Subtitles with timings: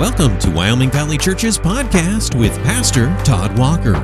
[0.00, 3.94] Welcome to Wyoming Valley Church's podcast with Pastor Todd Walker.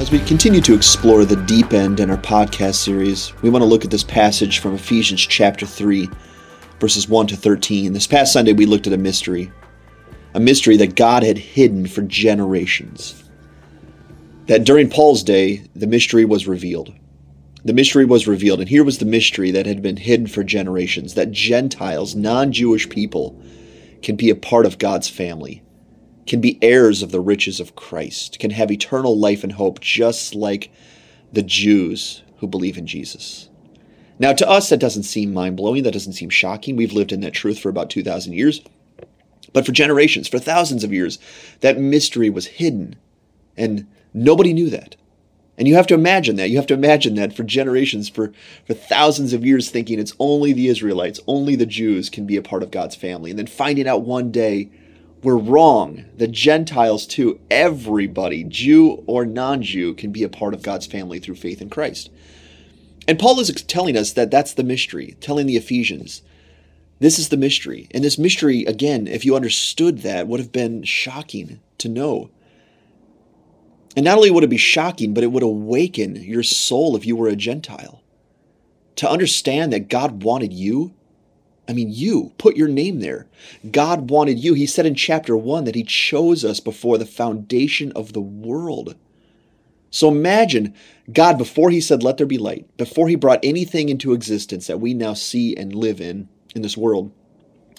[0.00, 3.66] As we continue to explore the deep end in our podcast series, we want to
[3.66, 6.10] look at this passage from Ephesians chapter 3,
[6.80, 7.92] verses 1 to 13.
[7.92, 9.52] This past Sunday, we looked at a mystery,
[10.34, 13.22] a mystery that God had hidden for generations.
[14.46, 16.92] That during Paul's day, the mystery was revealed.
[17.64, 21.14] The mystery was revealed, and here was the mystery that had been hidden for generations
[21.14, 23.40] that Gentiles, non Jewish people,
[24.02, 25.62] can be a part of God's family,
[26.26, 30.34] can be heirs of the riches of Christ, can have eternal life and hope, just
[30.34, 30.72] like
[31.32, 33.48] the Jews who believe in Jesus.
[34.18, 35.84] Now, to us, that doesn't seem mind blowing.
[35.84, 36.76] That doesn't seem shocking.
[36.76, 38.60] We've lived in that truth for about 2,000 years.
[39.52, 41.18] But for generations, for thousands of years,
[41.60, 42.96] that mystery was hidden,
[43.56, 44.96] and nobody knew that.
[45.58, 46.50] And you have to imagine that.
[46.50, 48.32] You have to imagine that for generations, for,
[48.66, 52.42] for thousands of years, thinking it's only the Israelites, only the Jews can be a
[52.42, 53.30] part of God's family.
[53.30, 54.70] And then finding out one day
[55.22, 56.04] we're wrong.
[56.16, 61.20] The Gentiles, too, everybody, Jew or non Jew, can be a part of God's family
[61.20, 62.10] through faith in Christ.
[63.06, 66.22] And Paul is telling us that that's the mystery, telling the Ephesians.
[66.98, 67.88] This is the mystery.
[67.92, 72.30] And this mystery, again, if you understood that, would have been shocking to know.
[73.96, 77.16] And not only would it be shocking, but it would awaken your soul if you
[77.16, 78.02] were a Gentile.
[78.96, 80.94] To understand that God wanted you,
[81.68, 83.26] I mean, you, put your name there.
[83.70, 84.54] God wanted you.
[84.54, 88.96] He said in chapter 1 that He chose us before the foundation of the world.
[89.90, 90.74] So imagine
[91.12, 94.80] God, before He said, Let there be light, before He brought anything into existence that
[94.80, 97.12] we now see and live in, in this world,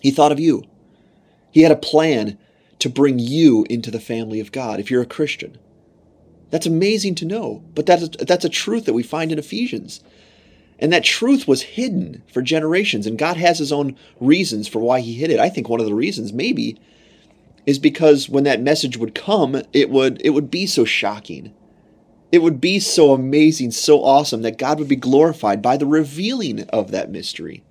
[0.02, 0.64] He thought of you.
[1.52, 2.38] He had a plan
[2.80, 5.58] to bring you into the family of God if you're a Christian.
[6.54, 10.02] That's amazing to know, but that's, that's a truth that we find in Ephesians.
[10.78, 15.00] And that truth was hidden for generations, and God has His own reasons for why
[15.00, 15.40] He hid it.
[15.40, 16.80] I think one of the reasons, maybe,
[17.66, 21.56] is because when that message would come, it would it would be so shocking.
[22.32, 26.70] It would be so amazing, so awesome that God would be glorified by the revealing
[26.70, 27.64] of that mystery.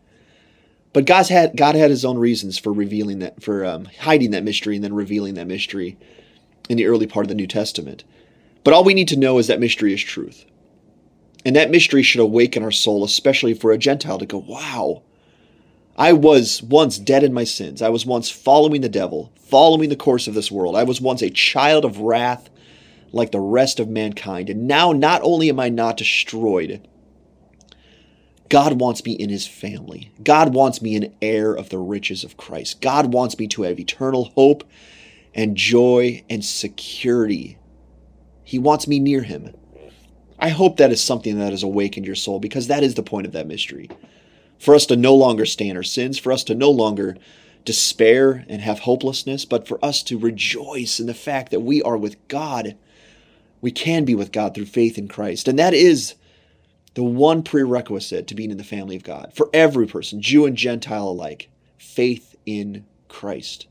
[0.93, 4.43] But God's had God had His own reasons for revealing that, for um, hiding that
[4.43, 5.97] mystery, and then revealing that mystery
[6.69, 8.03] in the early part of the New Testament.
[8.65, 10.45] But all we need to know is that mystery is truth.
[11.45, 15.03] And that mystery should awaken our soul, especially for a Gentile to go, wow,
[15.97, 17.83] I was once dead in my sins.
[17.83, 20.77] I was once following the devil, following the course of this world.
[20.77, 22.49] I was once a child of wrath
[23.13, 24.49] like the rest of mankind.
[24.49, 26.87] And now, not only am I not destroyed,
[28.49, 30.13] God wants me in his family.
[30.23, 32.81] God wants me an heir of the riches of Christ.
[32.81, 34.65] God wants me to have eternal hope
[35.35, 37.59] and joy and security
[38.53, 39.57] he wants me near him.
[40.39, 43.27] I hope that is something that has awakened your soul because that is the point
[43.27, 43.89] of that mystery.
[44.59, 47.17] For us to no longer stay in our sins, for us to no longer
[47.65, 51.97] despair and have hopelessness, but for us to rejoice in the fact that we are
[51.97, 52.77] with God.
[53.63, 55.49] We can be with God through faith in Christ.
[55.49, 56.17] And that is
[56.93, 60.59] the one prerequisite to being in the family of God for every person, Jew and
[60.59, 61.49] Gentile alike
[61.79, 63.67] faith in Christ.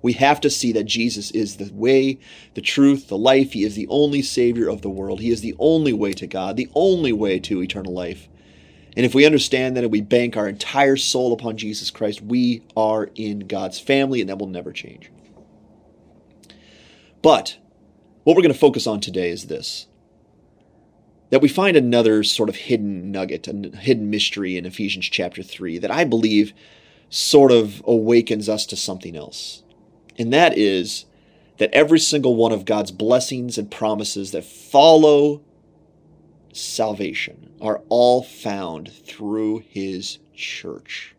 [0.00, 2.18] We have to see that Jesus is the way,
[2.54, 3.52] the truth, the life.
[3.52, 5.20] He is the only Savior of the world.
[5.20, 8.28] He is the only way to God, the only way to eternal life.
[8.96, 12.62] And if we understand that and we bank our entire soul upon Jesus Christ, we
[12.76, 15.10] are in God's family, and that will never change.
[17.22, 17.58] But
[18.24, 19.86] what we're going to focus on today is this
[21.30, 25.76] that we find another sort of hidden nugget, a hidden mystery in Ephesians chapter 3
[25.78, 26.54] that I believe
[27.10, 29.62] sort of awakens us to something else
[30.18, 31.06] and that is
[31.58, 35.42] that every single one of God's blessings and promises that follow
[36.52, 41.14] salvation are all found through his church.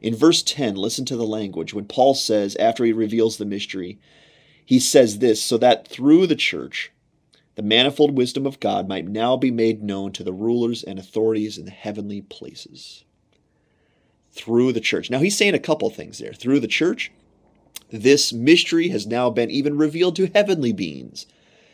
[0.00, 1.74] In verse 10, listen to the language.
[1.74, 3.98] When Paul says, after he reveals the mystery,
[4.64, 6.92] he says this so that through the church,
[7.56, 11.58] the manifold wisdom of God might now be made known to the rulers and authorities
[11.58, 13.04] in the heavenly places.
[14.30, 15.10] Through the church.
[15.10, 16.32] Now, he's saying a couple things there.
[16.32, 17.10] Through the church,
[17.90, 21.26] this mystery has now been even revealed to heavenly beings.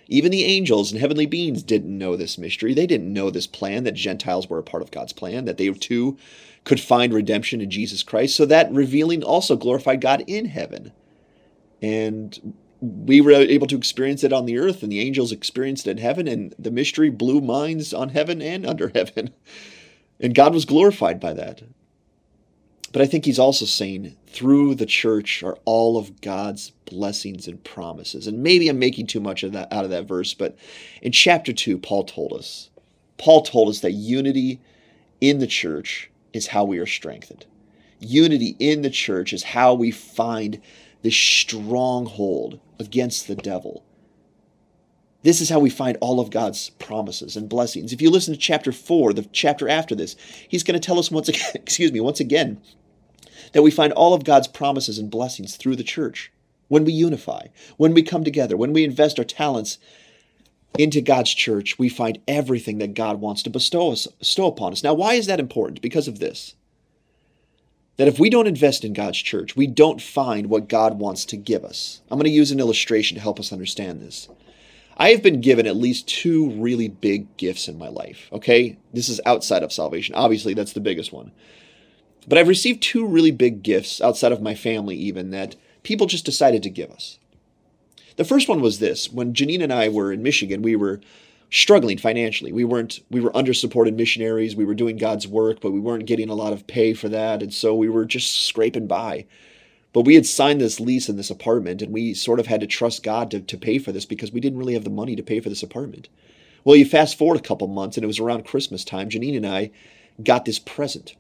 [0.07, 2.75] Even the angels and heavenly beings didn't know this mystery.
[2.75, 5.71] They didn't know this plan that Gentiles were a part of God's plan, that they
[5.71, 6.19] too
[6.65, 8.37] could find redemption in Jesus Christ.
[8.37, 10.93] So that revealing also glorified God in heaven.
[11.81, 15.93] And we were able to experience it on the earth, and the angels experienced it
[15.93, 19.31] in heaven, and the mystery blew minds on heaven and under heaven.
[20.21, 21.63] And God was glorified by that.
[22.95, 27.63] But I think he's also saying through the church are all of God's blessings and
[27.65, 28.29] promises.
[28.29, 30.57] And maybe I'm making too much of that out of that verse, but
[31.03, 32.71] in chapter 2 Paul told us.
[33.19, 34.61] Paul told us that unity
[35.21, 37.47] in the church is how we are strengthened.
[37.99, 40.61] Unity in the church is how we find
[41.03, 43.85] this stronghold against the devil.
[45.25, 47.93] This is how we find all of God's promises and blessings.
[47.93, 50.15] If you listen to chapter 4, the chapter after this,
[50.49, 52.61] he's going to tell us once again, excuse me, once again
[53.53, 56.33] that we find all of God's promises and blessings through the church
[56.69, 57.47] when we unify,
[57.77, 59.79] when we come together, when we invest our talents
[60.79, 64.83] into God's church, we find everything that God wants to bestow us bestow upon us.
[64.83, 65.83] Now, why is that important?
[65.83, 66.55] Because of this.
[67.97, 71.37] That if we don't invest in God's church, we don't find what God wants to
[71.37, 72.01] give us.
[72.11, 74.29] I'm going to use an illustration to help us understand this.
[74.97, 78.79] I have been given at least two really big gifts in my life, okay?
[78.93, 80.15] This is outside of salvation.
[80.17, 81.31] Obviously, that's the biggest one.
[82.27, 86.25] But I've received two really big gifts outside of my family, even that people just
[86.25, 87.19] decided to give us.
[88.17, 91.01] The first one was this when Janine and I were in Michigan, we were
[91.51, 92.53] struggling financially.
[92.53, 94.57] We weren't we were under supported missionaries.
[94.57, 97.43] We were doing God's work, but we weren't getting a lot of pay for that,
[97.43, 99.27] and so we were just scraping by.
[99.93, 102.67] But we had signed this lease in this apartment, and we sort of had to
[102.67, 105.23] trust God to, to pay for this because we didn't really have the money to
[105.23, 106.09] pay for this apartment.
[106.65, 109.09] Well, you fast forward a couple months, and it was around Christmas time.
[109.09, 109.71] Janine and I
[110.23, 111.15] got this present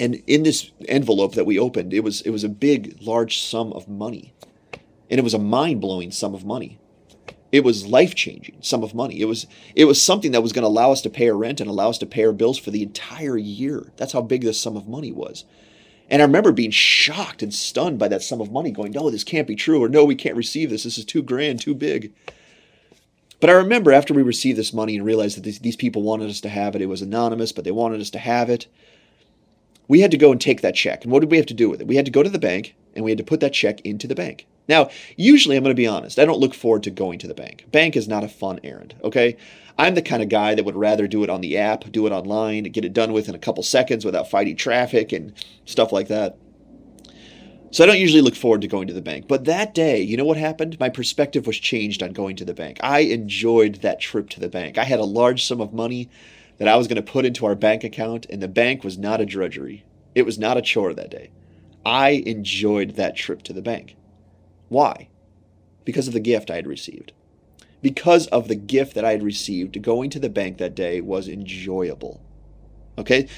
[0.00, 3.72] and in this envelope that we opened, it was it was a big, large sum
[3.72, 4.34] of money,
[5.10, 6.78] and it was a mind blowing sum of money.
[7.52, 9.20] It was life changing sum of money.
[9.20, 11.60] It was it was something that was going to allow us to pay our rent
[11.60, 13.92] and allow us to pay our bills for the entire year.
[13.96, 15.44] That's how big this sum of money was.
[16.10, 19.24] And I remember being shocked and stunned by that sum of money, going, "No, this
[19.24, 20.82] can't be true," or "No, we can't receive this.
[20.82, 22.12] This is too grand, too big."
[23.40, 26.30] But I remember after we received this money and realized that these, these people wanted
[26.30, 28.66] us to have it, it was anonymous, but they wanted us to have it
[29.88, 31.04] we had to go and take that check.
[31.04, 31.86] And what did we have to do with it?
[31.86, 34.06] We had to go to the bank and we had to put that check into
[34.06, 34.46] the bank.
[34.66, 37.34] Now, usually I'm going to be honest, I don't look forward to going to the
[37.34, 37.66] bank.
[37.70, 39.36] Bank is not a fun errand, okay?
[39.76, 42.12] I'm the kind of guy that would rather do it on the app, do it
[42.12, 45.34] online, get it done with in a couple seconds without fighting traffic and
[45.66, 46.38] stuff like that.
[47.72, 49.26] So I don't usually look forward to going to the bank.
[49.26, 50.78] But that day, you know what happened?
[50.78, 52.78] My perspective was changed on going to the bank.
[52.84, 54.78] I enjoyed that trip to the bank.
[54.78, 56.08] I had a large sum of money
[56.58, 59.20] that I was going to put into our bank account, and the bank was not
[59.20, 59.84] a drudgery.
[60.14, 61.30] It was not a chore that day.
[61.84, 63.96] I enjoyed that trip to the bank.
[64.68, 65.08] Why?
[65.84, 67.12] Because of the gift I had received.
[67.82, 71.28] Because of the gift that I had received, going to the bank that day was
[71.28, 72.22] enjoyable.
[72.96, 73.28] Okay?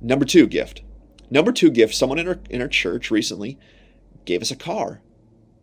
[0.00, 0.82] Number two gift.
[1.30, 3.58] Number two gift, someone in our, in our church recently
[4.24, 5.00] gave us a car.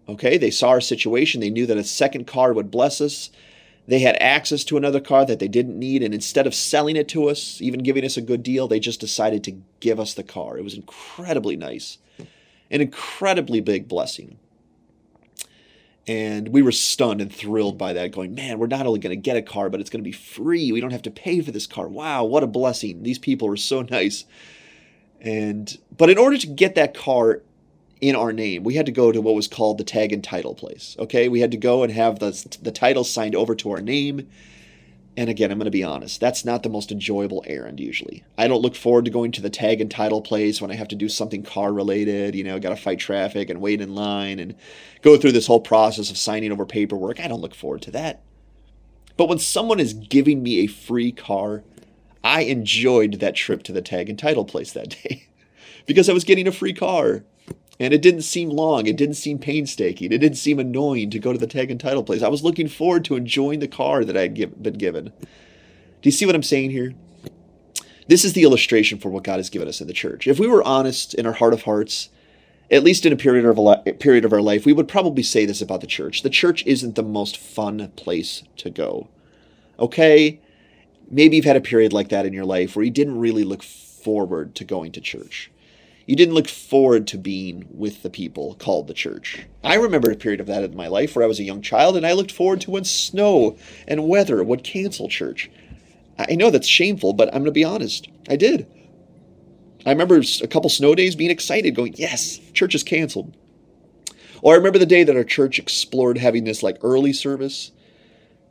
[0.08, 0.38] Okay?
[0.38, 1.42] They saw our situation.
[1.42, 3.30] They knew that a second car would bless us
[3.88, 7.08] they had access to another car that they didn't need, and instead of selling it
[7.10, 10.24] to us, even giving us a good deal, they just decided to give us the
[10.24, 10.58] car.
[10.58, 11.98] It was incredibly nice,
[12.70, 14.38] an incredibly big blessing.
[16.08, 19.22] And we were stunned and thrilled by that, going, man, we're not only going to
[19.22, 20.72] get a car, but it's going to be free.
[20.72, 21.88] We don't have to pay for this car.
[21.88, 23.04] Wow, what a blessing.
[23.04, 24.26] These people are so nice.
[25.20, 27.44] And but in order to get that car,
[28.02, 28.64] in our name.
[28.64, 30.96] We had to go to what was called the tag and title place.
[31.00, 34.28] Okay, we had to go and have the the title signed over to our name.
[35.18, 38.24] And again, I'm going to be honest, that's not the most enjoyable errand usually.
[38.38, 40.88] I don't look forward to going to the tag and title place when I have
[40.88, 44.40] to do something car related, you know, got to fight traffic and wait in line
[44.40, 44.56] and
[45.02, 47.20] go through this whole process of signing over paperwork.
[47.20, 48.22] I don't look forward to that.
[49.18, 51.64] But when someone is giving me a free car,
[52.24, 55.28] I enjoyed that trip to the tag and title place that day
[55.86, 57.24] because I was getting a free car.
[57.82, 58.86] And it didn't seem long.
[58.86, 60.12] It didn't seem painstaking.
[60.12, 62.22] It didn't seem annoying to go to the tag and title place.
[62.22, 65.06] I was looking forward to enjoying the car that I had give, been given.
[65.06, 66.94] Do you see what I'm saying here?
[68.08, 70.28] This is the illustration for what God has given us in the church.
[70.28, 72.10] If we were honest in our heart of hearts,
[72.70, 75.48] at least in a period of a period of our life, we would probably say
[75.48, 76.22] this about the church.
[76.22, 79.08] The church isn't the most fun place to go.
[79.80, 80.40] Okay?
[81.10, 83.64] Maybe you've had a period like that in your life where you didn't really look
[83.64, 85.50] forward to going to church
[86.06, 89.46] you didn't look forward to being with the people called the church.
[89.64, 91.96] I remember a period of that in my life where I was a young child
[91.96, 95.50] and I looked forward to when snow and weather would cancel church.
[96.18, 98.08] I know that's shameful, but I'm going to be honest.
[98.30, 98.68] I did.
[99.86, 103.36] I remember a couple snow days being excited, going, Yes, church is canceled.
[104.42, 107.72] Or I remember the day that our church explored having this like early service.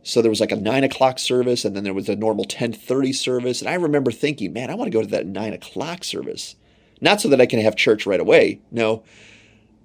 [0.02, 2.72] So there was like a nine o'clock service, and then there was a normal ten
[2.72, 3.60] thirty service.
[3.60, 6.56] And I remember thinking, man, I want to go to that nine o'clock service.
[7.00, 8.60] Not so that I can have church right away.
[8.70, 9.02] No,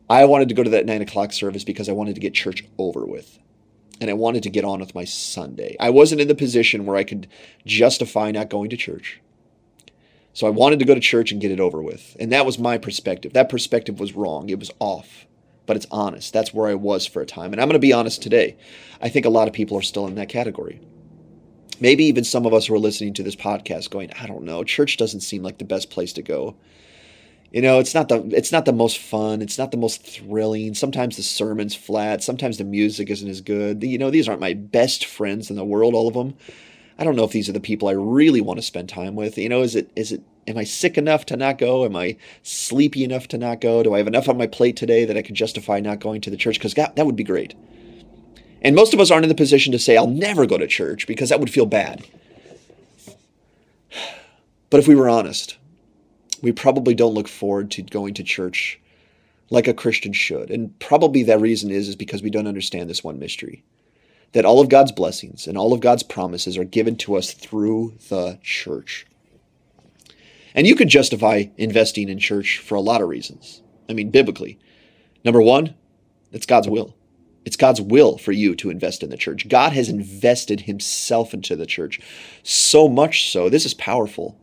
[0.09, 2.63] I wanted to go to that nine o'clock service because I wanted to get church
[2.77, 3.39] over with.
[4.01, 5.77] And I wanted to get on with my Sunday.
[5.79, 7.27] I wasn't in the position where I could
[7.65, 9.21] justify not going to church.
[10.33, 12.17] So I wanted to go to church and get it over with.
[12.19, 13.31] And that was my perspective.
[13.31, 14.49] That perspective was wrong.
[14.49, 15.25] It was off,
[15.65, 16.33] but it's honest.
[16.33, 17.53] That's where I was for a time.
[17.53, 18.57] And I'm going to be honest today.
[19.01, 20.81] I think a lot of people are still in that category.
[21.79, 24.65] Maybe even some of us who are listening to this podcast going, I don't know,
[24.65, 26.57] church doesn't seem like the best place to go.
[27.51, 30.73] You know, it's not the it's not the most fun, it's not the most thrilling.
[30.73, 33.83] Sometimes the sermon's flat, sometimes the music isn't as good.
[33.83, 36.35] You know, these aren't my best friends in the world, all of them.
[36.97, 39.37] I don't know if these are the people I really want to spend time with.
[39.37, 41.85] You know, is it is it am I sick enough to not go?
[41.85, 43.83] Am I sleepy enough to not go?
[43.83, 46.29] Do I have enough on my plate today that I can justify not going to
[46.29, 46.57] the church?
[46.57, 47.55] Because that, that would be great.
[48.61, 51.07] And most of us aren't in the position to say, I'll never go to church
[51.07, 52.05] because that would feel bad.
[54.71, 55.57] But if we were honest,
[56.41, 58.79] we probably don't look forward to going to church
[59.49, 60.49] like a Christian should.
[60.49, 63.63] And probably that reason is, is because we don't understand this one mystery
[64.31, 67.93] that all of God's blessings and all of God's promises are given to us through
[68.09, 69.07] the church.
[70.53, 73.61] And you could justify investing in church for a lot of reasons.
[73.87, 74.59] I mean, biblically.
[75.23, 75.75] Number one,
[76.33, 76.95] it's God's will.
[77.45, 79.47] It's God's will for you to invest in the church.
[79.47, 82.01] God has invested himself into the church
[82.43, 84.37] so much so, this is powerful,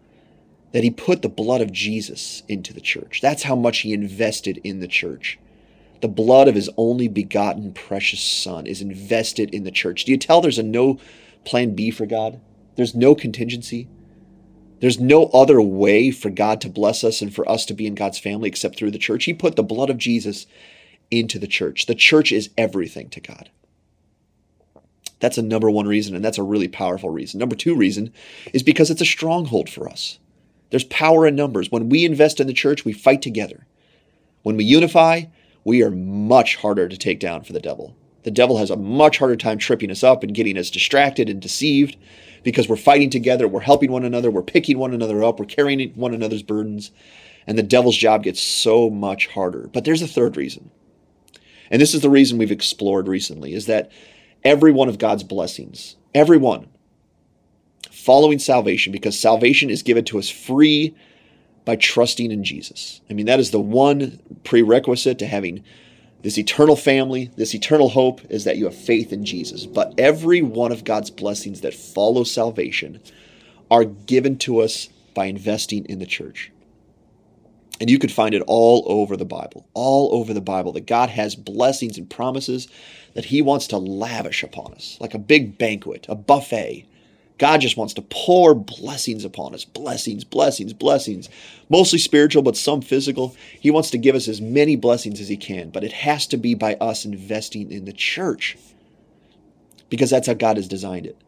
[0.72, 3.20] that he put the blood of Jesus into the church.
[3.20, 5.38] That's how much he invested in the church.
[6.00, 10.04] The blood of his only begotten precious son is invested in the church.
[10.04, 10.98] Do you tell there's a no
[11.44, 12.40] plan B for God?
[12.76, 13.88] There's no contingency.
[14.80, 17.94] There's no other way for God to bless us and for us to be in
[17.94, 19.26] God's family except through the church.
[19.26, 20.46] He put the blood of Jesus
[21.10, 21.86] into the church.
[21.86, 23.50] The church is everything to God.
[25.20, 27.38] That's a number one reason, and that's a really powerful reason.
[27.38, 28.12] Number two reason
[28.52, 30.18] is because it's a stronghold for us.
[30.72, 31.70] There's power in numbers.
[31.70, 33.66] When we invest in the church, we fight together.
[34.42, 35.24] When we unify,
[35.64, 37.94] we are much harder to take down for the devil.
[38.22, 41.42] The devil has a much harder time tripping us up and getting us distracted and
[41.42, 41.98] deceived
[42.42, 45.90] because we're fighting together, we're helping one another, we're picking one another up, we're carrying
[45.90, 46.90] one another's burdens,
[47.46, 49.68] and the devil's job gets so much harder.
[49.74, 50.70] But there's a third reason.
[51.70, 53.92] And this is the reason we've explored recently is that
[54.42, 56.68] every one of God's blessings, every one,
[57.90, 60.94] following salvation, because salvation is given to us free
[61.64, 63.00] by trusting in Jesus.
[63.08, 65.62] I mean, that is the one prerequisite to having
[66.22, 69.66] this eternal family, this eternal hope is that you have faith in Jesus.
[69.66, 73.00] But every one of God's blessings that follow salvation
[73.70, 76.52] are given to us by investing in the church.
[77.80, 81.10] And you could find it all over the Bible, all over the Bible, that God
[81.10, 82.68] has blessings and promises
[83.14, 86.86] that He wants to lavish upon us, like a big banquet, a buffet
[87.42, 91.28] God just wants to pour blessings upon us blessings, blessings, blessings.
[91.68, 93.34] Mostly spiritual, but some physical.
[93.58, 96.36] He wants to give us as many blessings as He can, but it has to
[96.36, 98.56] be by us investing in the church
[99.90, 101.20] because that's how God has designed it.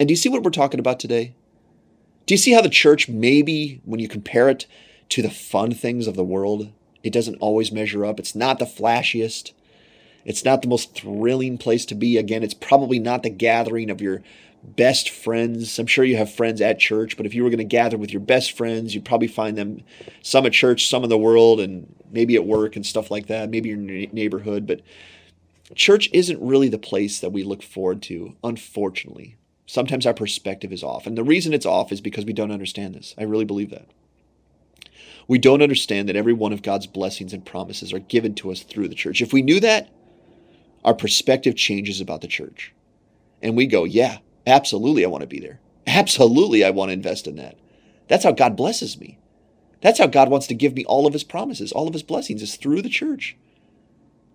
[0.00, 1.34] And do you see what we're talking about today?
[2.24, 4.64] Do you see how the church, maybe when you compare it
[5.10, 6.72] to the fun things of the world,
[7.02, 8.18] it doesn't always measure up?
[8.18, 9.52] It's not the flashiest.
[10.24, 12.16] It's not the most thrilling place to be.
[12.16, 14.22] Again, it's probably not the gathering of your
[14.74, 15.78] best friends.
[15.78, 18.12] I'm sure you have friends at church, but if you were going to gather with
[18.12, 19.82] your best friends, you'd probably find them
[20.22, 23.50] some at church, some in the world, and maybe at work and stuff like that,
[23.50, 24.66] maybe in your neighborhood.
[24.66, 24.82] But
[25.74, 29.36] church isn't really the place that we look forward to, unfortunately.
[29.66, 31.06] Sometimes our perspective is off.
[31.06, 33.14] And the reason it's off is because we don't understand this.
[33.18, 33.88] I really believe that.
[35.28, 38.62] We don't understand that every one of God's blessings and promises are given to us
[38.62, 39.20] through the church.
[39.20, 39.88] If we knew that,
[40.84, 42.72] our perspective changes about the church.
[43.42, 45.60] And we go, yeah, Absolutely, I want to be there.
[45.86, 47.56] Absolutely, I want to invest in that.
[48.08, 49.18] That's how God blesses me.
[49.80, 52.42] That's how God wants to give me all of his promises, all of his blessings
[52.42, 53.36] is through the church.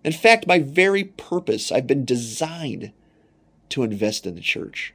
[0.04, 2.92] In fact, my very purpose, I've been designed
[3.70, 4.94] to invest in the church.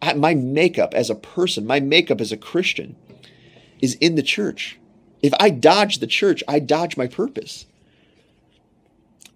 [0.00, 2.96] I, my makeup as a person, my makeup as a Christian
[3.80, 4.78] is in the church.
[5.22, 7.66] If I dodge the church, I dodge my purpose.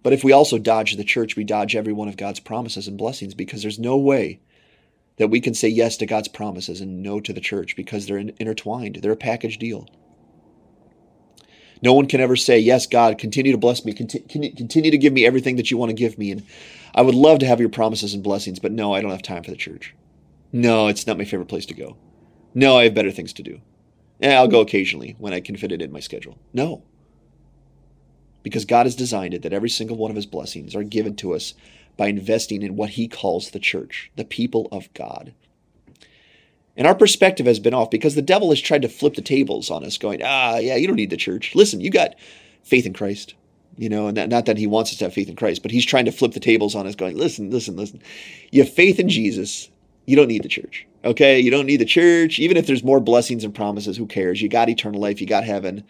[0.02, 2.98] But if we also dodge the church, we dodge every one of God's promises and
[2.98, 4.40] blessings because there's no way
[5.18, 8.18] that we can say yes to God's promises and no to the church because they're
[8.18, 8.96] intertwined.
[8.96, 9.88] They're a package deal.
[11.82, 15.26] No one can ever say, Yes, God, continue to bless me, continue to give me
[15.26, 16.32] everything that you want to give me.
[16.32, 16.44] And
[16.94, 19.44] I would love to have your promises and blessings, but no, I don't have time
[19.44, 19.94] for the church.
[20.52, 21.96] No, it's not my favorite place to go.
[22.54, 23.60] No, I have better things to do.
[24.22, 26.38] I'll go occasionally when I can fit it in my schedule.
[26.52, 26.82] No.
[28.42, 31.34] Because God has designed it that every single one of his blessings are given to
[31.34, 31.54] us
[31.98, 35.34] by investing in what he calls the church, the people of God.
[36.78, 39.68] And our perspective has been off because the devil has tried to flip the tables
[39.68, 41.54] on us, going, ah, yeah, you don't need the church.
[41.56, 42.14] Listen, you got
[42.62, 43.34] faith in Christ.
[43.76, 45.84] You know, not, not that he wants us to have faith in Christ, but he's
[45.84, 48.00] trying to flip the tables on us, going, listen, listen, listen.
[48.52, 49.68] You have faith in Jesus.
[50.06, 50.86] You don't need the church.
[51.04, 51.40] Okay?
[51.40, 52.38] You don't need the church.
[52.38, 54.40] Even if there's more blessings and promises, who cares?
[54.40, 55.20] You got eternal life.
[55.20, 55.84] You got heaven.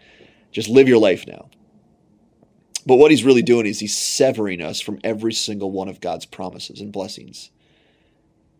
[0.51, 1.49] Just live your life now.
[2.89, 6.25] But what he's really doing is he's severing us from every single one of God's
[6.25, 7.51] promises and blessings.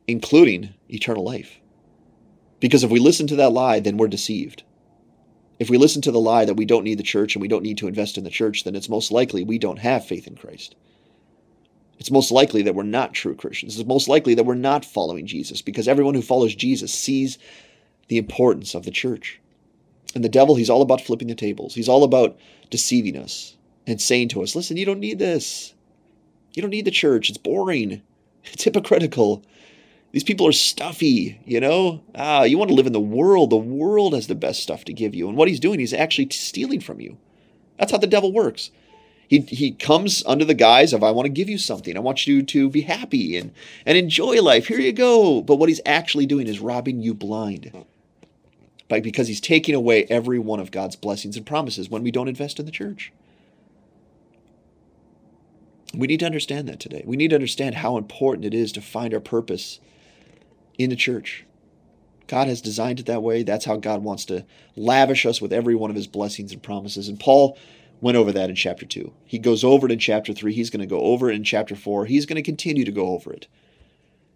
[0.08, 1.60] including eternal life.
[2.60, 4.62] Because if we listen to that lie, then we're deceived.
[5.58, 7.64] If we listen to the lie that we don't need the church and we don't
[7.64, 10.36] need to invest in the church, then it's most likely we don't have faith in
[10.36, 10.76] Christ.
[11.98, 13.80] It's most likely that we're not true Christians.
[13.80, 17.40] It's most likely that we're not following Jesus because everyone who follows Jesus sees
[18.10, 19.42] the importance of the church.
[20.14, 21.74] And the devil, he's all about flipping the tables.
[21.74, 22.38] He's all about
[22.70, 23.56] deceiving us
[23.90, 25.74] and saying to us, listen, you don't need this.
[26.54, 27.30] You don't need the church.
[27.30, 28.02] It's boring.
[28.52, 29.44] It's hypocritical.
[30.12, 32.02] These people are stuffy, you know?
[32.16, 33.50] Ah, you want to live in the world.
[33.50, 35.28] The world has the best stuff to give you.
[35.28, 37.18] And what he's doing, he's actually stealing from you.
[37.78, 38.72] That's how the devil works.
[39.28, 41.96] He, he comes under the guise of, I want to give you something.
[41.96, 43.54] I want you to be happy and,
[43.86, 44.68] and enjoy life.
[44.68, 45.42] Here you go.
[45.42, 47.86] But what he's actually doing is robbing you blind.
[48.88, 52.60] Because he's taking away every one of God's blessings and promises when we don't invest
[52.60, 53.14] in the church.
[55.94, 57.04] We need to understand that today.
[57.06, 59.80] We need to understand how important it is to find our purpose
[60.78, 61.46] in the church.
[62.28, 63.42] God has designed it that way.
[63.42, 67.08] That's how God wants to lavish us with every one of his blessings and promises.
[67.08, 67.58] And Paul
[68.02, 69.12] went over that in chapter 2.
[69.26, 70.54] He goes over it in chapter 3.
[70.54, 72.06] He's going to go over it in chapter 4.
[72.06, 73.48] He's going to continue to go over it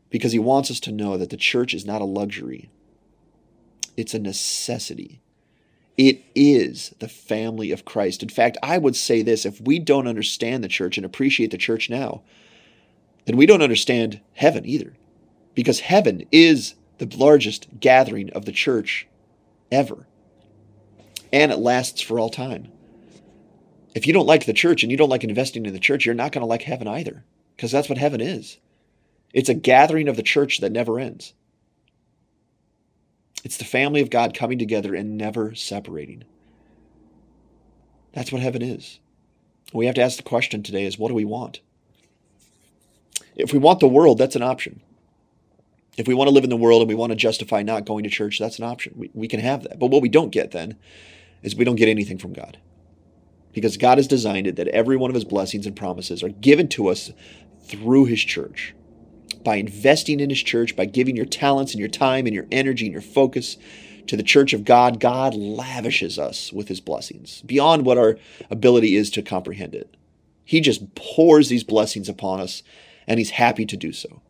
[0.09, 2.69] because he wants us to know that the church is not a luxury,
[3.97, 5.22] it's a necessity.
[5.97, 8.23] It is the family of Christ.
[8.23, 11.57] In fact, I would say this if we don't understand the church and appreciate the
[11.57, 12.23] church now,
[13.25, 14.93] then we don't understand heaven either.
[15.53, 19.07] Because heaven is the largest gathering of the church
[19.71, 20.07] ever.
[21.31, 22.71] And it lasts for all time.
[23.93, 26.15] If you don't like the church and you don't like investing in the church, you're
[26.15, 27.23] not going to like heaven either.
[27.55, 28.57] Because that's what heaven is
[29.33, 31.33] it's a gathering of the church that never ends.
[33.43, 36.23] It's the family of God coming together and never separating.
[38.13, 38.99] That's what heaven is.
[39.73, 41.59] We have to ask the question today is what do we want?
[43.35, 44.81] If we want the world, that's an option.
[45.97, 48.03] If we want to live in the world and we want to justify not going
[48.03, 48.93] to church, that's an option.
[48.95, 49.79] We, we can have that.
[49.79, 50.77] But what we don't get then
[51.41, 52.57] is we don't get anything from God.
[53.51, 56.67] Because God has designed it that every one of his blessings and promises are given
[56.69, 57.11] to us
[57.65, 58.73] through his church
[59.43, 62.85] by investing in His church, by giving your talents and your time and your energy
[62.85, 63.57] and your focus
[64.07, 68.17] to the church of God, God lavishes us with His blessings beyond what our
[68.49, 69.95] ability is to comprehend it.
[70.45, 72.63] He just pours these blessings upon us,
[73.07, 74.21] and He's happy to do so.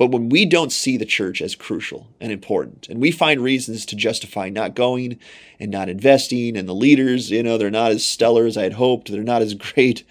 [0.00, 3.84] But when we don't see the church as crucial and important, and we find reasons
[3.84, 5.18] to justify not going
[5.58, 8.72] and not investing, and the leaders, you know, they're not as stellar as I had
[8.72, 10.04] hoped, they're not as great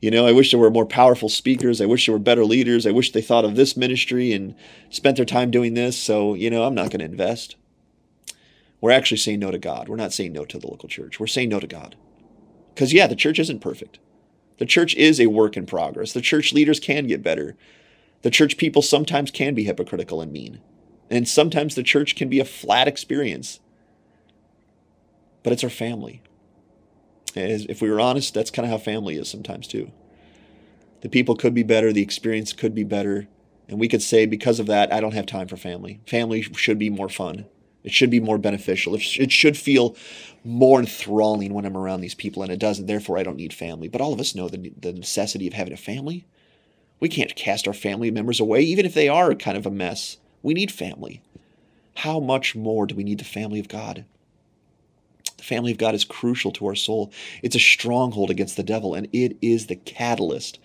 [0.00, 1.80] you know, I wish there were more powerful speakers.
[1.80, 2.86] I wish there were better leaders.
[2.86, 4.54] I wish they thought of this ministry and
[4.90, 5.98] spent their time doing this.
[5.98, 7.56] So, you know, I'm not going to invest.
[8.80, 9.88] We're actually saying no to God.
[9.88, 11.18] We're not saying no to the local church.
[11.18, 11.96] We're saying no to God.
[12.74, 13.98] Because, yeah, the church isn't perfect.
[14.58, 16.12] The church is a work in progress.
[16.12, 17.56] The church leaders can get better.
[18.22, 20.60] The church people sometimes can be hypocritical and mean.
[21.10, 23.58] And sometimes the church can be a flat experience.
[25.42, 26.22] But it's our family.
[27.38, 29.90] If we were honest, that's kind of how family is sometimes too.
[31.00, 33.28] The people could be better, the experience could be better,
[33.68, 36.00] and we could say because of that, I don't have time for family.
[36.06, 37.46] Family should be more fun.
[37.84, 38.94] It should be more beneficial.
[38.94, 39.96] It should feel
[40.44, 42.86] more enthralling when I'm around these people, and it doesn't.
[42.86, 43.88] Therefore, I don't need family.
[43.88, 46.26] But all of us know the, the necessity of having a family.
[47.00, 50.16] We can't cast our family members away, even if they are kind of a mess.
[50.42, 51.22] We need family.
[51.96, 54.04] How much more do we need the family of God?
[55.38, 57.10] The family of God is crucial to our soul.
[57.42, 60.58] It's a stronghold against the devil, and it is the catalyst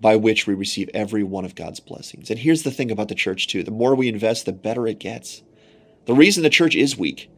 [0.00, 2.28] by which we receive every one of God's blessings.
[2.28, 4.98] And here's the thing about the church, too the more we invest, the better it
[4.98, 5.42] gets.
[6.06, 7.30] The reason the church is weak,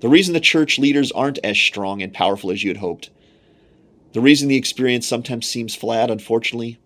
[0.00, 3.10] the reason the church leaders aren't as strong and powerful as you had hoped,
[4.12, 6.78] the reason the experience sometimes seems flat, unfortunately,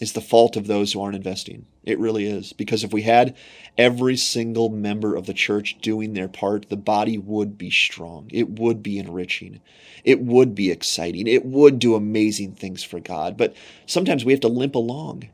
[0.00, 1.66] is the fault of those who aren't investing.
[1.84, 2.54] It really is.
[2.54, 3.36] Because if we had
[3.76, 8.28] every single member of the church doing their part, the body would be strong.
[8.32, 9.60] It would be enriching.
[10.02, 11.26] It would be exciting.
[11.26, 13.36] It would do amazing things for God.
[13.36, 15.28] But sometimes we have to limp along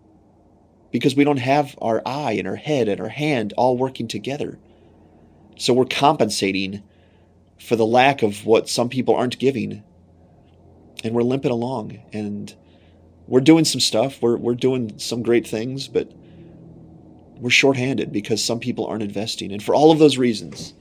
[0.90, 4.58] because we don't have our eye and our head and our hand all working together.
[5.56, 6.82] So we're compensating
[7.60, 9.84] for the lack of what some people aren't giving.
[11.04, 12.00] And we're limping along.
[12.12, 12.52] And
[13.26, 14.20] we're doing some stuff.
[14.22, 16.12] We're, we're doing some great things, but
[17.38, 19.52] we're shorthanded because some people aren't investing.
[19.52, 20.74] And for all of those reasons,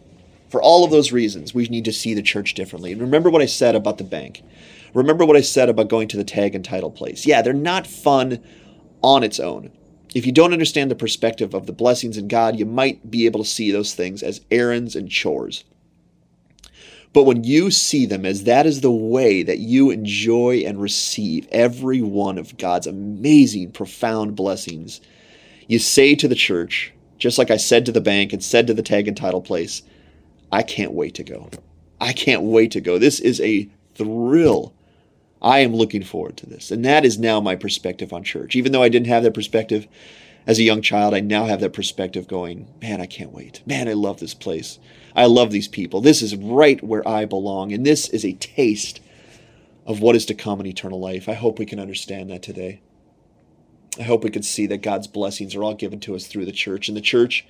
[0.49, 2.91] for all of those reasons, we need to see the church differently.
[2.91, 4.43] And remember what I said about the bank.
[4.93, 7.25] Remember what I said about going to the tag and title place.
[7.25, 8.41] Yeah, they're not fun
[9.01, 9.71] on its own.
[10.13, 13.43] If you don't understand the perspective of the blessings in God, you might be able
[13.43, 15.65] to see those things as errands and chores.
[17.15, 21.47] But when you see them as that is the way that you enjoy and receive
[21.49, 24.99] every one of God's amazing, profound blessings,
[25.69, 28.73] you say to the church, just like I said to the bank and said to
[28.73, 29.81] the tag and title place,
[30.51, 31.49] I can't wait to go.
[32.01, 32.97] I can't wait to go.
[32.97, 34.73] This is a thrill.
[35.41, 36.69] I am looking forward to this.
[36.69, 38.57] And that is now my perspective on church.
[38.57, 39.87] Even though I didn't have that perspective
[40.47, 43.61] as a young child, I now have that perspective going, man, I can't wait.
[43.65, 44.79] Man, I love this place.
[45.15, 46.01] I love these people.
[46.01, 47.71] This is right where I belong.
[47.71, 48.99] And this is a taste
[49.85, 51.27] of what is to come in eternal life.
[51.27, 52.81] I hope we can understand that today.
[53.99, 56.51] I hope we can see that God's blessings are all given to us through the
[56.51, 56.87] church.
[56.87, 57.45] And the church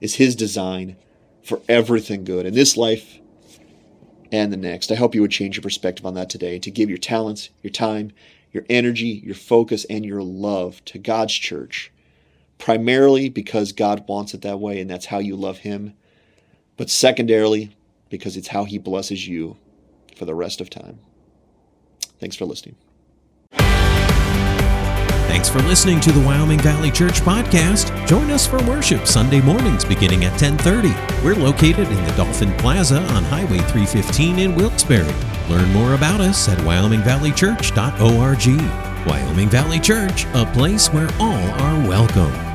[0.00, 0.96] is His design
[1.42, 3.18] for everything good in this life
[4.32, 4.90] and the next.
[4.90, 7.72] I hope you would change your perspective on that today to give your talents, your
[7.72, 8.12] time,
[8.52, 11.92] your energy, your focus, and your love to God's church,
[12.60, 15.94] primarily because God wants it that way and that's how you love Him,
[16.76, 17.74] but secondarily
[18.08, 19.56] because it's how He blesses you
[20.14, 21.00] for the rest of time.
[22.20, 22.76] Thanks for listening.
[25.30, 28.06] Thanks for listening to the Wyoming Valley Church podcast.
[28.06, 30.92] Join us for worship Sunday mornings beginning at 10:30.
[31.24, 35.14] We're located in the Dolphin Plaza on Highway 315 in Wilkes-Barre.
[35.48, 39.06] Learn more about us at wyomingvalleychurch.org.
[39.06, 42.49] Wyoming Valley Church, a place where all are welcome.